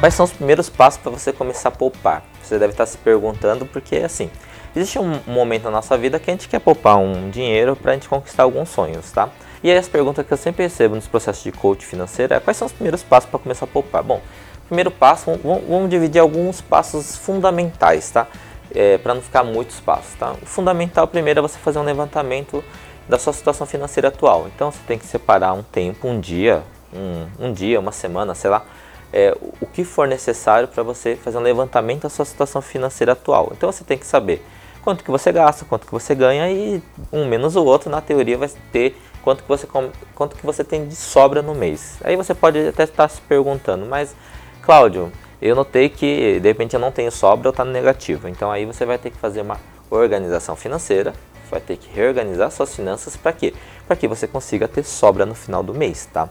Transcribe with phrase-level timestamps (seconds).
[0.00, 2.22] Quais são os primeiros passos para você começar a poupar?
[2.40, 4.30] Você deve estar se perguntando porque assim,
[4.74, 7.94] existe um momento na nossa vida que a gente quer poupar um dinheiro para a
[7.94, 9.28] gente conquistar alguns sonhos, tá?
[9.60, 12.56] E aí as perguntas que eu sempre recebo nos processos de coach financeiro é quais
[12.56, 14.04] são os primeiros passos para começar a poupar?
[14.04, 14.20] Bom,
[14.68, 18.28] primeiro passo, vamos, vamos dividir alguns passos fundamentais, tá?
[18.72, 20.32] É, para não ficar muitos passos, tá?
[20.40, 22.62] O fundamental primeiro é você fazer um levantamento
[23.08, 24.46] da sua situação financeira atual.
[24.54, 26.62] Então você tem que separar um tempo, um dia,
[26.94, 28.64] um, um dia, uma semana, sei lá,
[29.12, 33.52] é, o que for necessário para você fazer um levantamento da sua situação financeira atual.
[33.52, 34.44] Então você tem que saber
[34.82, 36.82] quanto que você gasta, quanto que você ganha e
[37.12, 39.66] um menos o outro na teoria vai ter quanto que você
[40.14, 41.98] quanto que você tem de sobra no mês.
[42.02, 44.14] Aí você pode até estar se perguntando, mas
[44.62, 45.10] Cláudio,
[45.40, 48.28] eu notei que de repente eu não tenho sobra ou está no negativo.
[48.28, 49.58] Então aí você vai ter que fazer uma
[49.90, 51.14] organização financeira,
[51.50, 53.54] vai ter que reorganizar suas finanças para quê?
[53.86, 56.28] Para que você consiga ter sobra no final do mês, tá?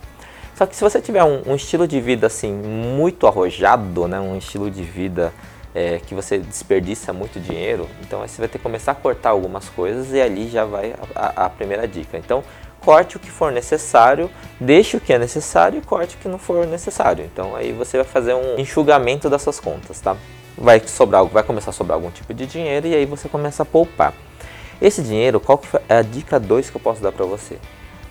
[0.57, 4.35] Só que se você tiver um, um estilo de vida assim muito arrojado, né, um
[4.39, 5.31] estilo de vida
[5.73, 9.29] é, que você desperdiça muito dinheiro, então aí você vai ter que começar a cortar
[9.29, 12.17] algumas coisas e ali já vai a, a primeira dica.
[12.17, 12.43] Então
[12.79, 16.39] corte o que for necessário, deixe o que é necessário e corte o que não
[16.39, 17.23] for necessário.
[17.23, 20.17] Então aí você vai fazer um enxugamento das suas contas, tá?
[20.57, 23.65] Vai sobrar, vai começar a sobrar algum tipo de dinheiro e aí você começa a
[23.65, 24.11] poupar.
[24.81, 27.59] Esse dinheiro, qual que é a dica 2 que eu posso dar para você?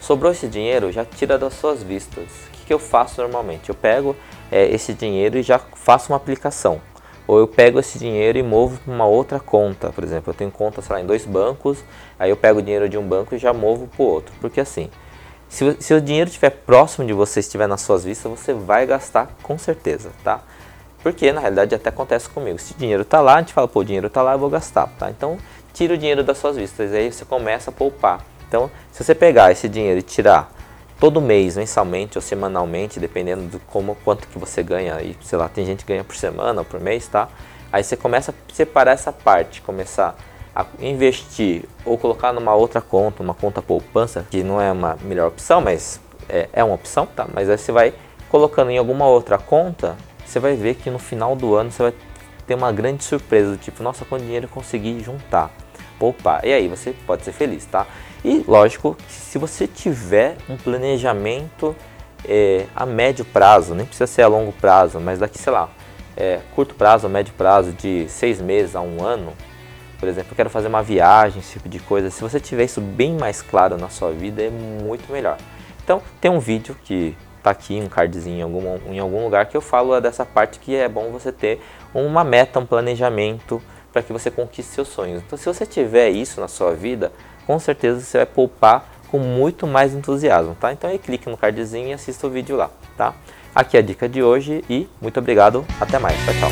[0.06, 2.22] Sobrou esse dinheiro, já tira das suas vistas.
[2.22, 3.70] O que, que eu faço normalmente?
[3.70, 4.14] Eu pego
[4.52, 6.80] é, esse dinheiro e já faço uma aplicação.
[7.26, 9.90] Ou eu pego esse dinheiro e movo para uma outra conta.
[9.90, 11.82] Por exemplo, eu tenho conta, sei lá, em dois bancos,
[12.20, 14.32] aí eu pego o dinheiro de um banco e já movo para o outro.
[14.40, 14.88] Porque assim,
[15.48, 19.28] se, se o dinheiro estiver próximo de você, estiver nas suas vistas, você vai gastar
[19.42, 20.40] com certeza, tá?
[21.02, 22.60] Porque na realidade até acontece comigo.
[22.60, 24.50] Se o dinheiro está lá, a gente fala, pô, o dinheiro está lá, eu vou
[24.50, 25.10] gastar, tá?
[25.10, 25.36] Então,
[25.74, 28.35] tira o dinheiro das suas vistas, aí você começa a poupar.
[28.48, 30.52] Então, se você pegar esse dinheiro e tirar
[30.98, 35.48] todo mês, mensalmente ou semanalmente, dependendo do como quanto que você ganha, e sei lá,
[35.48, 37.28] tem gente que ganha por semana ou por mês, tá?
[37.72, 40.16] Aí você começa a separar essa parte, começar
[40.54, 45.28] a investir ou colocar numa outra conta, uma conta poupança, que não é uma melhor
[45.28, 47.26] opção, mas é, é uma opção, tá?
[47.32, 47.92] Mas aí você vai
[48.30, 51.94] colocando em alguma outra conta, você vai ver que no final do ano você vai
[52.46, 55.50] ter uma grande surpresa, do tipo, nossa, com dinheiro eu consegui juntar,
[55.98, 56.44] poupar.
[56.44, 57.86] E aí você pode ser feliz, tá?
[58.24, 61.76] E lógico, se você tiver um planejamento
[62.24, 65.68] é, a médio prazo, nem precisa ser a longo prazo, mas daqui, sei lá,
[66.16, 69.32] é, curto prazo, médio prazo, de seis meses a um ano,
[69.98, 72.10] por exemplo, eu quero fazer uma viagem, esse tipo de coisa.
[72.10, 75.38] Se você tiver isso bem mais claro na sua vida, é muito melhor.
[75.82, 79.56] Então, tem um vídeo que tá aqui, um cardzinho em algum, em algum lugar, que
[79.56, 81.62] eu falo dessa parte que é bom você ter
[81.94, 83.62] uma meta, um planejamento
[83.96, 85.22] para que você conquiste seus sonhos.
[85.26, 87.10] Então, se você tiver isso na sua vida,
[87.46, 90.70] com certeza você vai poupar com muito mais entusiasmo, tá?
[90.70, 93.14] Então aí clique no cardzinho e assista o vídeo lá, tá?
[93.54, 96.50] Aqui é a dica de hoje e muito obrigado, até mais, tchau, tchau.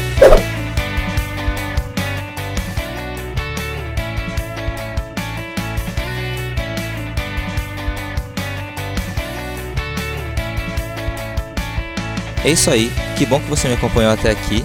[12.42, 14.64] É isso aí, que bom que você me acompanhou até aqui